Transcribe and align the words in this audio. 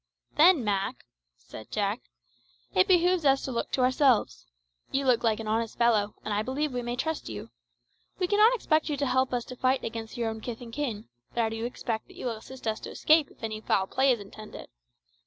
"Then, 0.35 0.63
Mak," 0.63 1.05
said 1.37 1.69
Jack, 1.69 2.01
"it 2.73 2.87
behoves 2.87 3.23
us 3.23 3.45
to 3.45 3.51
look 3.51 3.69
to 3.73 3.81
ourselves. 3.81 4.47
You 4.89 5.05
look 5.05 5.23
like 5.23 5.39
an 5.39 5.47
honest 5.47 5.77
fellow, 5.77 6.15
and 6.25 6.33
I 6.33 6.41
believe 6.41 6.73
we 6.73 6.81
may 6.81 6.95
trust 6.95 7.29
you. 7.29 7.51
We 8.17 8.25
cannot 8.25 8.55
expect 8.55 8.89
you 8.89 8.97
to 8.97 9.05
help 9.05 9.31
us 9.31 9.45
to 9.45 9.55
fight 9.55 9.83
against 9.83 10.17
your 10.17 10.29
own 10.31 10.41
kith 10.41 10.59
and 10.59 10.73
kin, 10.73 11.07
but 11.35 11.43
I 11.43 11.49
do 11.49 11.65
expect 11.65 12.07
that 12.07 12.15
you 12.17 12.25
will 12.25 12.37
assist 12.37 12.65
us 12.67 12.79
to 12.79 12.89
escape 12.89 13.29
if 13.29 13.43
any 13.43 13.61
foul 13.61 13.85
play 13.85 14.11
is 14.11 14.19
intended. 14.19 14.69